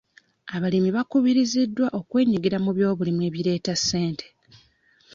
[0.55, 4.27] Abalimi bakubiriziddwa okwenyigira mu byobulimi ebireeta ssente.